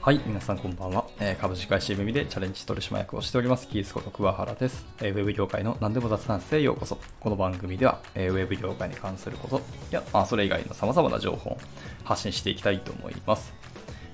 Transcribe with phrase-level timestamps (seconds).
[0.00, 1.06] はい、皆さんこんばんは。
[1.18, 4.86] え、株式会社耳でチャレンジ取締役をしております、キースこと桑原です。
[5.00, 7.00] えー、ウェブ業界の何でも雑談室へようこそ。
[7.18, 11.58] この番組では、えー、ウェブ業界に関することや、まあ、それ以外の様々な情報を
[12.04, 13.52] 発信していきたいと思います。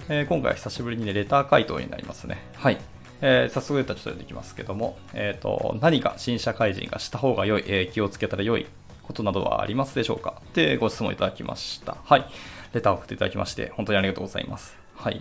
[0.08, 2.38] え、今回は久しぶりにね、レター回答になりますね。
[2.54, 2.78] はい。
[3.20, 8.64] えー、早速レターちょっと読んでいきますけども、えっ、ー、と、何か新社会人がした方が良い、えー、気をつけたら良い
[9.10, 10.40] ことなどはありますでしょうか？
[10.40, 11.96] ってご質問いただきました。
[12.04, 12.24] はい。
[12.72, 14.78] レターを送っていただきまして、本当にありがとうございます。
[14.94, 15.20] はい。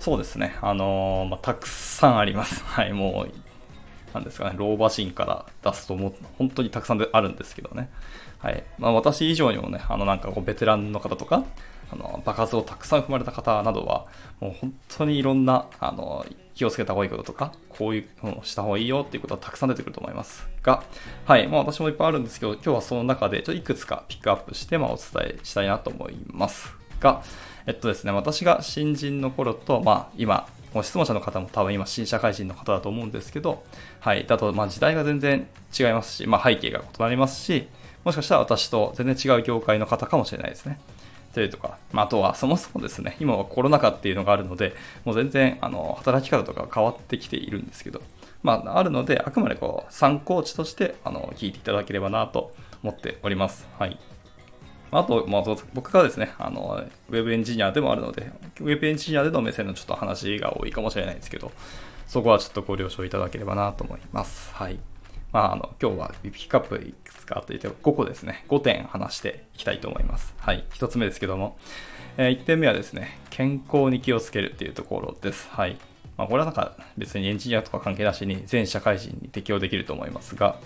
[0.00, 0.56] そうですね。
[0.60, 2.64] あのー、まあ、たくさんあります。
[2.66, 2.92] はい。
[2.92, 3.32] もう、
[4.12, 7.88] なんですかね、老婆心から出すともう本当にたくさんであるんですけどね。
[8.40, 8.64] はい。
[8.80, 11.44] まあ、私以上にもね、あのなんかこうベテランの方とか、
[11.92, 14.06] あの爆発をたくさん踏まれた方などは、
[14.40, 16.24] もう本当にいろんな、あの、
[16.54, 20.82] 気をつけた方がいいこととか、こういうのをした方がいいよっていうことはたくさん出てくると思いますが、
[21.26, 21.46] はい。
[21.48, 27.22] まあ私もいっぱいあるんですけど、今日はその中でちょっといくつかピックアップして、まあお伝えしたいなと思いますが、
[27.66, 30.48] えっとですね、私が新人の頃と、まあ今、
[30.82, 33.62] 質問者の方も多分今新社会人の方だと思うんですけど、
[34.00, 34.26] はい。
[34.26, 35.46] だと、ま時代が全然
[35.78, 37.68] 違いますし、まあ背景が異なりますし、
[38.04, 40.80] もしかしたら私と全然違う業界の方かもしれないですね。
[41.32, 48.02] というとか、まあ、あとはそもそもですね、今はコロナ禍っていうのがあるので、もう全然あの働き方とか変わってきているんですけど、
[48.42, 52.52] まあ、あるので、あくまでこう参考値としてあの聞いていただければなと
[52.82, 53.66] 思っております。
[53.78, 53.98] はい。
[54.90, 58.30] あと、まあ、僕がですね、あの、ウェブエンジニアでもあるので、
[58.60, 61.50] ウェブエンジニアでの目線のちょっと話が多いかもしれないですけど、
[62.06, 64.54] そこはちょっとご了承いただければなと思います。
[64.54, 64.78] はい。
[65.32, 70.34] まあ、あの、今日はピックアップいくつかといて、5個ですね、5点話していきたいと思います。
[70.38, 70.64] はい。
[70.74, 71.56] 1つ目ですけども、
[72.18, 75.48] えー、1点目はですね、健康に気をつけるっていうところです。
[75.50, 75.78] はい。
[76.18, 80.58] まあ、これはなんか別にエンジニアとか関係なしに全社会人に適用できると思いますが、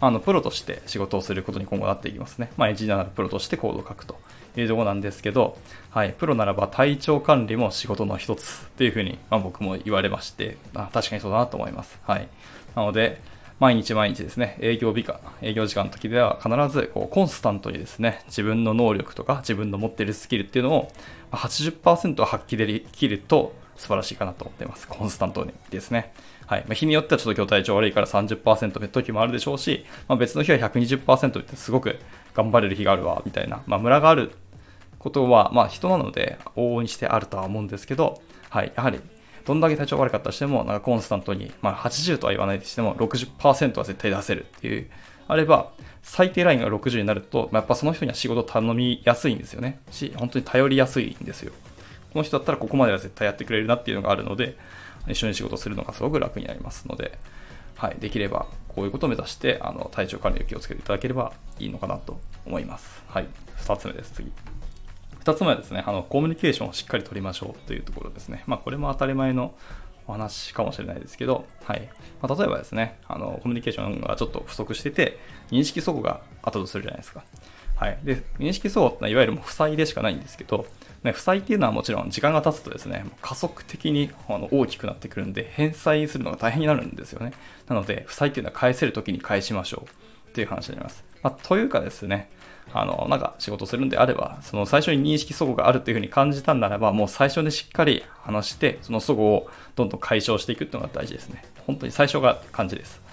[0.00, 2.50] あのプロとして仕事をすることに今後なっていきますね。
[2.56, 4.18] まあ、エンジニアならプロとしてコードを書くと
[4.56, 5.58] いうところなんですけど、
[5.90, 11.98] はい、プロならば体調管理も仕事の一つというふうに、まあ、僕も言われまして、あ確かにそうだなと思います。
[12.06, 12.28] はい。
[12.74, 13.20] なので、
[13.58, 20.92] 毎日毎日ですね、営業日か、営業時間の時では必ずこうコンスタントにですね、自分の能力とか自分の持っているスキルっていうのを
[21.32, 24.86] 80%発揮できると素晴らしいかなと思っています。
[24.86, 26.12] コンスタントにですね。
[26.46, 26.60] はい。
[26.60, 31.98] まあ、日によってはちょっと今日体調悪いから30%の時もあるでしょうし、まあ、別の日は120%ってすごく
[32.34, 34.32] 頑張れる日があるわ、みたいな、まあ、ムラがある
[34.98, 38.72] ことは、まあ、人なので往々にしてあるとは思うんですけど、はい。
[38.76, 39.00] やはり、
[39.46, 44.90] どんだけ体調悪かったとしても、なんかコンスタントに、まあ、80とは言わないとしても、60%は絶対出せるっていう、
[45.28, 49.80] あれば、最低ラインが60になると、まあ、やっぱその人には仕事頼みやすいんですよね。
[49.90, 51.52] し、本当に頼りやすいんですよ。
[52.12, 54.56] この人だったらここまでは絶対やってくれるなっていうのがあるので、
[55.08, 57.18] 一緒に仕事するのがすごく楽になりますので、
[57.76, 63.02] はい、できればこういうことを目指してあの体調管理を気をつけていただければいいのかなと思います。
[63.08, 63.26] はい、
[63.58, 64.32] 2つ目です、次。
[65.26, 68.44] 2つ目はですね、あのコミュニケーションをしっかり取りましょうというところですね。
[68.46, 69.54] まあ、これも当たり前の
[70.06, 71.88] お話かもしれないですけど、はい
[72.22, 75.18] まあ、例えばですねあの、コミュニケーションがちょっと不足してて、
[75.50, 77.24] 認識齟齬があったとするじゃないですか。
[77.74, 80.64] はい、で認識齟齬ってのはいわゆるもう負債でしかないんですけど、
[81.02, 87.32] ね、負債っていうのはもちろん時間が経つとですね、加速的にあの大きくなってくるんで、返済するのが大変になるんですよね。
[87.66, 91.04] なので、負債っていうのは返せるときに返しましょうっていう話になります。
[91.22, 92.30] まあ、というかですね、
[92.72, 101.44] あの、なんか仕事するんであれば、その最初に認識齟齬があるというふうに感じたんならば、もう最初にしっかり話して、その齟齬をどんどん解消していくっていうのが大事ですね。
[101.66, 103.06] 本当に最初が感じです。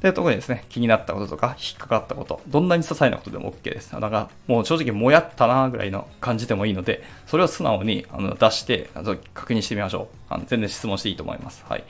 [0.00, 3.92] で、特にですね、気になったこととか、引っかかったこと、どんなに些細なことでも OK です。
[3.92, 10.34] だか、もう正直、もやったなぐらいの感じでもいいので、それを素直にあの出してあの、確認してみましょう。
[10.34, 11.64] あの全然質問していいと思います。
[11.68, 11.84] はい。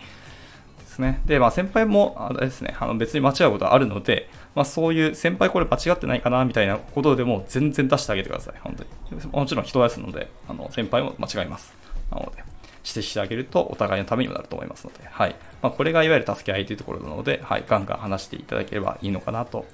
[0.99, 1.21] ですね。
[1.27, 8.55] で、まあ、先輩も、あれですね、あの別に間違うことはあるので、まあ、そういう先輩これ間違ってないかなみたいなことでも全然出してあげてください。
[8.61, 8.77] 本
[9.11, 9.27] 当に。
[9.33, 11.73] もちろん人ですので、あの先輩も間違います。
[12.11, 12.43] なので。
[12.85, 15.37] 指摘してあげるとお互いのためにもなると思いますので、はい。
[15.61, 19.67] まあ、これがいわゆる助け合いというところなので、はい、ガンガン話していただければいいのかなと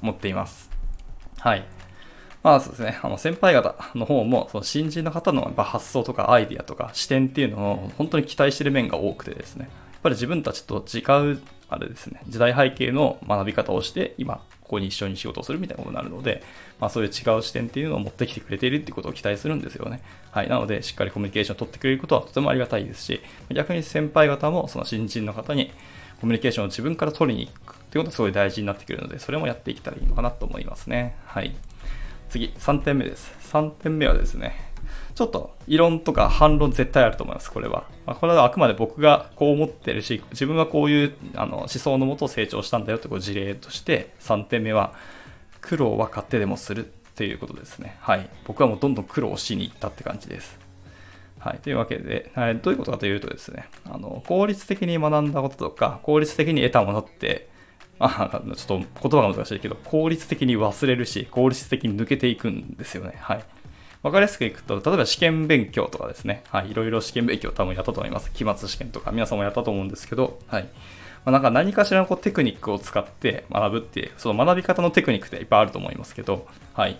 [0.00, 0.70] 思っています。
[1.38, 1.64] はい。
[2.42, 9.68] まあそうですね、あの先輩方の方も、その新人の方の発想とかアイディアとか視点っていうのを本当に期待してる面が多くてですね、
[10.02, 11.00] ぱり自分たちと違
[11.32, 16.42] う、あれですね、時代背景の学び方をして、今、ここに一緒に仕事をするみたいなことになるので、
[16.80, 20.02] まあ、そういう違う視点っていうのを持ってきてくれているっていうことを期待するんですよね。
[20.30, 20.48] はい。
[20.48, 23.20] なので、しっかりコミュニケーションを取ってくれることはとてもありがたいですし、
[23.50, 25.72] 逆に先輩方もその新人の方に
[26.20, 31.16] コミュニケーションを自分から取りに行くってことがすごい大事になってくるので、それもやっていけたらいいのかなと思いますね。
[31.26, 31.54] はい。
[32.30, 33.30] 次、3点目です。
[33.52, 34.71] 3点目はですね、
[35.14, 37.84] ちょっと異論とか反論絶対あると思います、これは。
[38.06, 44.94] まあ、これはあくまで僕がこう思ってるし、自分はこういうあの思想のもと成長したんだよという事例として、3点目は、
[45.60, 47.96] 苦労は勝手でもするということですね。
[48.00, 48.28] はい。
[48.44, 50.58] 僕はもうどんどん苦労しに行ったって感じです。
[51.38, 51.58] はい。
[51.58, 57.48] というわけで、はい、どういうことかというとですね、あの、効率的に学んだこととか、効率的に得たものって、
[57.98, 63.14] あちょっと言葉が難しいけど、効率的に忘れるし、効率的に抜けていくんですよね。
[63.20, 63.44] はい。
[64.02, 66.42] わかりやすくいくと、例えば試験勉強とかですね。
[66.50, 66.70] はい。
[66.70, 68.32] いろいろ試験勉強多分やったと思います。
[68.32, 70.64] 期末試験とか、皆さんもやったと思うんですけど、はい。
[70.64, 70.68] ま
[71.26, 76.96] あ、なんか何かしらのこうテクニックを使って学ぶっていう、その学び方のテクニックっていっぱいあると思いますけど、はい。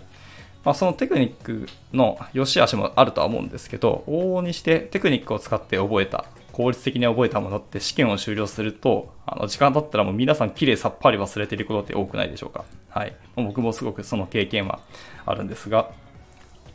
[0.63, 6.23] まあ、そのテクニックの良し悪しもあるとは思うんですけど、往々にしてテクニックを使って覚えた、
[6.53, 12.63] 効率的に覚えたものって試験を終了すると、あの時間経ったらもう皆さん綺麗さっぱり忘れてることって多くないでしょうか。
[12.89, 13.13] はい。
[13.35, 14.79] 僕もすごくその経験は
[15.25, 15.91] あるんですが、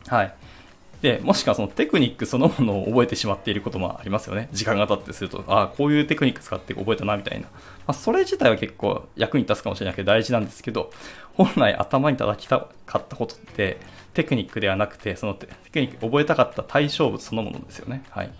[0.09, 0.33] はい。
[1.01, 4.49] で、もしくはそのテクニックそのものを覚えてしまっていることもありますよね。
[4.51, 7.47] 時間が経ってすると、ああ、こういうテクニック使って覚えたな、みたいな。
[7.47, 7.51] ま
[7.87, 10.91] あ、それ自体は結構役に立つかもしれなくて大事なんですけど、
[11.35, 13.77] 本来頭に叩きたかったことって、
[14.13, 18.03] テクニックではなくて、そのテクニック覚えたかった対象物そのものですよね。
[18.09, 18.31] はい。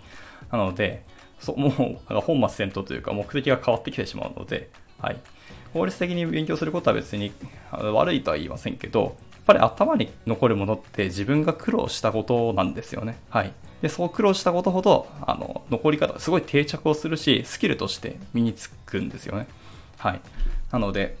[0.52, 1.04] なので、
[1.38, 4.68] そもう、本末転倒というか目的が変わってきてしまうので、
[4.98, 5.16] はい。
[5.72, 7.32] 法律的に勉強することは別に
[7.70, 9.16] 悪いとは言いませんけど、
[9.50, 13.18] ぱり頭に残るものって自分が苦労したことなんですよね。
[13.30, 13.52] はい。
[13.82, 19.48] で、そう苦労したことほど、あの、残り方がすごい定着をするし、スキルとして身につくんですよね。
[19.98, 20.20] はい。
[20.70, 21.16] なので、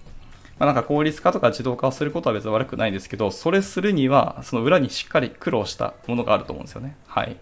[0.58, 6.96] まあ、なんか効率化とか自動化をすることは別に悪くないですけど、それするには、その裏にしっかり苦労したものがあると思うんですよね。
[7.06, 7.36] はい。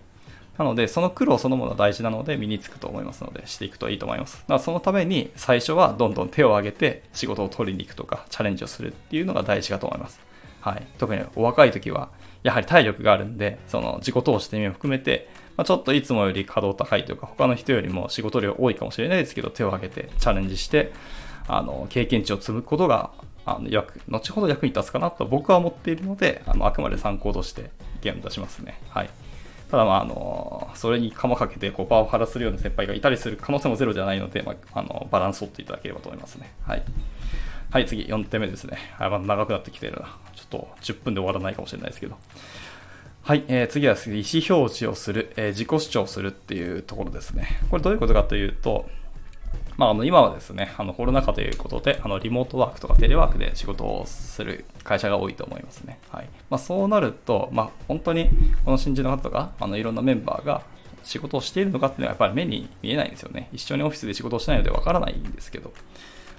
[0.57, 4.39] なので、その苦労そのものは大事なので、身につくと思いますので、していくといいと思います。
[4.39, 10.29] だからそのために、最初はどんどん手を挙げて仕事を取りに行くとか、チャレンジをするっていうのが大事かと思います。
[10.61, 12.11] はい、特にお若い時は、
[12.43, 20.93] やはり体力があるんで、その自己投資って意味も含めて、まあ、ちょっといつもより稼働高いというか、他の人よりも仕事量多いかもしれないですけど、手を挙げてチャレンジして、
[21.49, 23.11] あの経験値を積むことが
[23.47, 27.71] あの役後ほど役に立つかなと僕は思っているので、あのあくまで参考として
[28.03, 28.79] 意見を出しますね。
[28.91, 29.11] はい。
[29.71, 36.51] ただ、まあ、あの、それに釜かけて、こう、パワハラするような先輩がいたりする可能性もゼロじゃないので、まあ、あの、バランスを取っていただければと思いますね。
[36.63, 36.83] はい。
[37.71, 38.79] はい、次、4点目ですね。
[38.99, 40.17] あ、まだ長くなってきてるな。
[40.35, 42.17] ちょっと10分で終わらないかもしれないですけど。
[43.23, 47.61] はい、えー、次は意思表示をする、えー、自己主張するっていうところですね。
[47.71, 48.89] これどういうことかというと、
[49.77, 55.99] まあ、あの今はですね、あのコロナ禍ということで、あのリモートワークとかテレワークで仕事をする会社が多いと思いますね。
[56.11, 58.31] はいまあ、そうなると、まあ、本当に
[58.65, 60.63] この新人の方とか、あのいろんなメンバーが
[61.05, 63.51] 仕事をしているのかっていうのはやっぱり目に見えないんですよね。
[63.53, 65.75] 一緒にオフィスで仕事をしないのでわからないんですけど。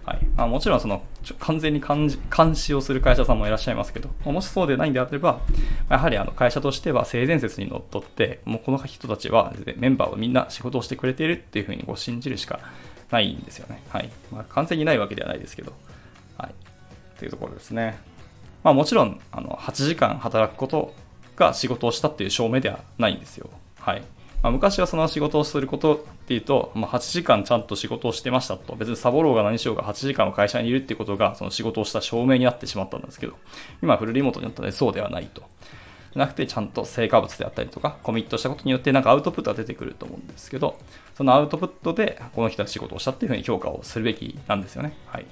[0.10, 1.04] はいまあ、もちろんその
[1.38, 2.10] 完全に監
[2.56, 5.40] 視をする会社さんもいらっしゃいますけど、もしそうでないんであれば、
[5.88, 12.60] やはりあの会社としては性善説にのっとって、もうこの人たちはメンバーはみんな仕事をしてくれているっていうふうにこう信じるしか
[13.12, 13.84] ないんですよね。
[13.90, 15.74] はいまあ、完全にないわけではないですけど、
[16.40, 16.54] はい、
[17.20, 18.00] というところですね。
[18.64, 20.96] まあ、もちろんあの8時間働くこと
[21.36, 23.52] が仕事をしたっていう証明ではないんですよ。
[23.80, 24.02] はい
[24.42, 33.34] まあ、昔はその仕事をすることっていうと、まあ、8時間ちゃんと仕事をしてましたと、別にサボろうが何しようが8時間の会社にいるっていうことが、その仕事をした証明になってしまったんですけど、
[33.84, 35.44] 今フルリモートになったのでそうではないと。
[36.16, 40.80] なくて、ちゃんと成果物であったりとか、コミットしたことによってなんかアウトプットが出てくると思うんですけど、
[41.16, 44.94] そのアウトプットでこの人は仕事をしたっていうふうに評価をするべきなんですよね。
[45.08, 45.26] はい。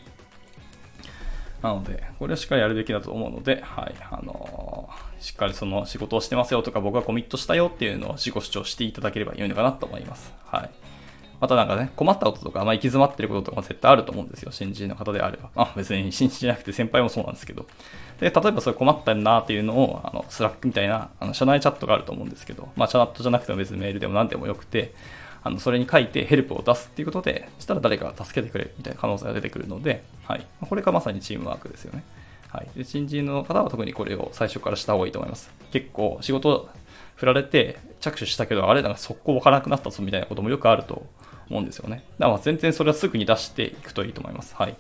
[1.62, 10.34] なので、これはしっかりやるべきだと思うので、はい、あのー、しっかりその仕事をしてますよとか、僕はコミットしたよっていうのを自己主張していただければいいのかなと思います。
[10.46, 10.70] はい。
[11.40, 14.52] またなんかね、困ったこととか、まあ、行き詰まってることとかも絶対あると思うんですよ。
[14.52, 15.50] 新人の方であれば。
[15.56, 17.68] まあ、別に新人じゃなくて先輩もそうなんですけど。
[18.20, 24.96] で、例えばそれ困ったなっていうのを、あの、スラックみたいな、あの、社内チャットがあると思うんですけど、まあ、チャットじゃなくても別にメールでも何でもよくて、
[25.44, 30.46] あのそれに書いてヘルプを出すっていうことで、したら誰かが助けてくれるみたいな可能性が出てくるので、はい。
[30.62, 32.04] これがまさにチームワークですよね。
[32.50, 32.70] はい。
[32.76, 35.52] で、新人の方は特にこれを最初からした方がいいと思います。
[35.72, 36.70] 結構仕事
[37.16, 41.06] 振られて着手したけど、あれだなんか速攻わからなくなったぞみたいなこともよくあると
[41.50, 42.04] 思うんですよね。
[42.20, 44.56] だから全然それはすぐに出していくといいと思います。
[44.56, 44.76] はい。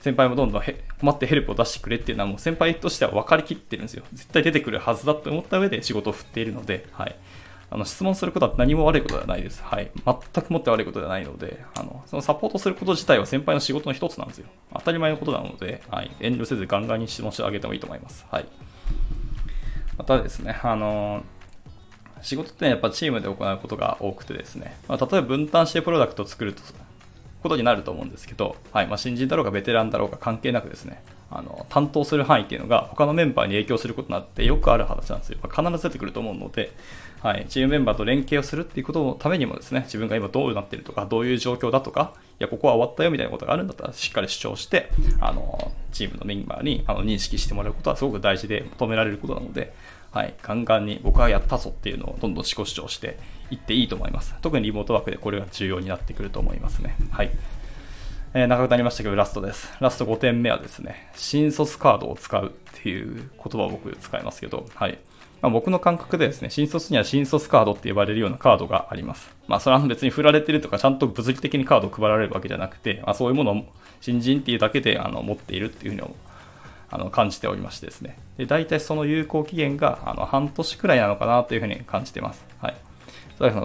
[0.00, 0.62] 先輩もどんどん
[1.00, 4.04] 困ってヘルプを出してくれっていうのはもう先輩としては分かりきってるんですよ。
[4.12, 7.16] 絶対出てくるはずだと思った上で仕事を振っているので、はい。
[7.72, 9.62] あの質問することは何も悪いことではないです。
[9.62, 9.90] はい。
[10.04, 14.46] 全くもって悪いことではないので、あのそのサポートすること自体は先輩の仕事の一つなんですよ。
[14.74, 18.26] 当たり前のことなので、はい、遠慮せずガンガンに質問してあげてもいいと思います。
[18.30, 18.46] はい。
[19.96, 21.22] またですね、あの
[22.22, 26.62] 仕事ってやっぱチームで行うことが多くてですね、まあ、例えば分担してプロダクトを作ると
[27.42, 35.38] ことになると思うんですけど、はいまあ、新人だろうがベテランだろうが関係なくですね、あの担当する範囲っていうのが他のメンバーに影響することになってよくある話なんですよ。
[35.42, 36.72] まあ、必ず出てくると思うので、
[37.22, 49.74] はい、チームメンバーと連携をするっていうことのためにもですね、自分が今どうなってるとか、どういう状況だとか、いや、ここは終わったよみたいなことがあるんだったら、しっかり主張して、あの、チームのメンバーにあの認識してもらうことはすごく大事で求められることなので、
[50.12, 53.18] はい、ガンガンに僕はやったぞっていうのをどんどん自己主張して
[53.50, 54.34] いっていいと思います。
[54.40, 56.96] 特にリモートワークでこれが重要になってくると思いますね。
[57.10, 57.30] はい。
[58.32, 59.72] えー、長くなりましたけど、ラストです。
[59.80, 62.50] ラスト5点目はですね、新卒カードを使うっ
[62.82, 63.28] ていう言
[63.60, 64.98] 葉を僕使いますけど、はい。
[65.42, 69.34] まあ、僕の感覚でですね、新卒には新卒カードって呼ばれるようなカードがあります。
[69.48, 73.64] まあ、それは別に振られてるとか、ちゃんと物理的にカードを配られるわけじゃなくて、まあ、そういうものを
[74.00, 76.14] 新人っていうだけであの持っているっていうふうに
[76.90, 78.18] あの感じておりましてですね。
[78.36, 82.44] で、大体その有効期限があの半年くらいなのかなというふうに感じてます。
[82.60, 82.74] はい。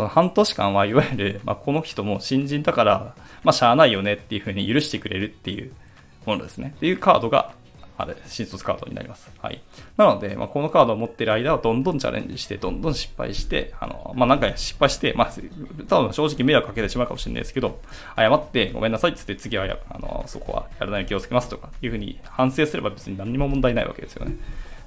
[0.09, 5.73] 半年間はいわゆる、まあ、この人も新人だから、まあ、しゃあないよねっていうふうに許してくれるっていう
[6.25, 6.73] ものですね。
[6.77, 7.53] っていうカードが、
[7.97, 9.31] あれ、新卒カードになります。
[9.39, 9.61] はい。
[9.97, 15.31] なので、まあ、このカードを持ってる間はどんどんチャレンジして、どんどん失敗して、あの、まあ、なんか失敗して、まあ、
[15.87, 17.79] 多分正直迷惑かけてしまうかもしれないですけど、
[18.15, 24.37] 謝ってごめんなさいって言って次はあの、そこはやらないように気をつけますとかいうふうに反省すれば別に何にも問題ないわけですよね。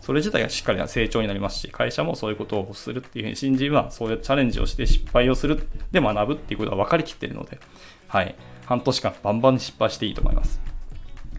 [0.00, 7.58] それ自体がしっかりな成長になりますし、会社もそういうことをするっていうふうに、新人はそういうチャレンジをして失敗をする、で学ぶっていうことは分かりきってるので、
[8.06, 8.34] はい。
[8.64, 10.67] 半年間バンバン失敗していいと思います。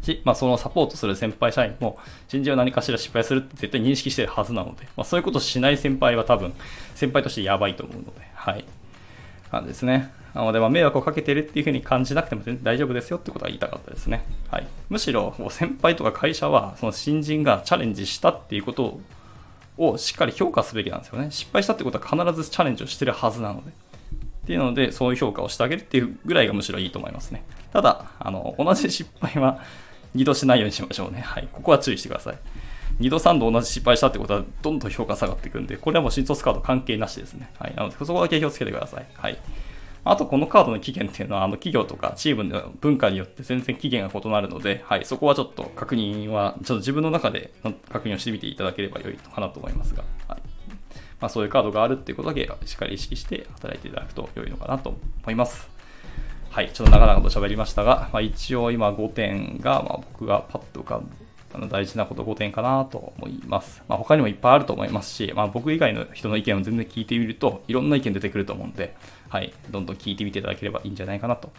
[0.02, 6.54] し、まあ、そのサポートする先輩社員も、新人は何かしら失敗するって絶対認識してるはずなので、まあ、そういうことをしない先輩は多分、
[6.96, 8.66] 先輩としてやばいと思うので、はい。
[9.52, 10.12] なんですね。
[10.34, 14.24] なので、ま迷惑をかけてるっていう風に感じなくても全然大丈夫ですよってことは言いたかったですね。
[14.50, 14.68] はい。
[14.90, 19.00] むしろ、先輩とか会社は、その新人がチャレンジしたっていうこと
[19.78, 21.32] をしっかり評価すべきなんですよね。
[21.32, 23.72] 失敗したってことは必ずチャレンジをしてるはずなので。
[23.72, 27.44] っていうので、そういう評価をしてあげるっていうぐらいがむしろいいと思いますね。
[27.72, 29.60] ただ、あの、同じ失敗は
[30.16, 31.22] 二度しないようにしましょうね。
[31.22, 31.48] はい。
[31.52, 32.38] ここは注意してください。
[33.00, 37.52] 2度3度同じ失敗したってことはどんどん評価下がっていくんで、これはもう新卒カード関係なしですね。
[37.60, 37.76] はい。
[37.76, 39.06] なので、そこだけ気をつけてください。
[39.14, 39.38] はい。
[40.04, 47.52] あと、このカードの期限っていうのは、あの企業とかチームの文化によって全然期限が異なるので、はい、そこはちょっと確認は、ちょっと自分の中で
[47.90, 50.42] 確認をしてみていただければ良いのかなと思いますが、はい。
[51.22, 55.79] まあ、そういうカードがあるっていうことだけしっかり意識して働いていただくと良いのかなと思います。
[56.52, 63.84] はい、ちょっと長々と喋りましたが、まあ、一応今5点が、まあ、僕がパッと浮かぶ大事なこと5点かなと思います。
[63.88, 68.96] まあ、他にもいっぱいあると思いますし、まあ、僕以外の人の意見を全然聞いてみると、いろんな意見出てくると思うんで、
[69.30, 71.52] はい、どんどん聞いてみていただければいいんじゃないかなと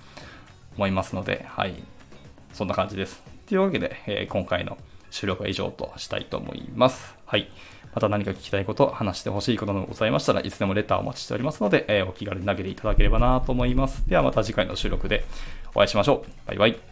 [0.77, 1.75] 思いますので、はい、
[2.53, 3.23] そんな感じです。
[3.47, 4.77] というわけで、えー、今回の
[5.11, 7.17] 収録は以上としたいと思います。
[7.27, 7.49] はい。
[7.95, 14.09] また何か聞きたいこと、話してほしいことなどございましたらいつでもレターをお待ちしておりますので、えー、お気軽に投げていただければなと思います。
[14.09, 15.25] ではまた次回の収録で
[15.75, 16.31] お会いしましょう。
[16.47, 16.90] バイバイ。